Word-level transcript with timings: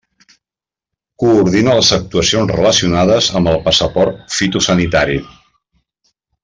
Coordina 1.23 1.75
les 1.81 1.91
actuacions 1.99 2.55
relacionades 2.55 3.29
amb 3.41 3.53
el 3.55 3.63
passaport 3.69 4.37
fitosanitari. 4.39 5.23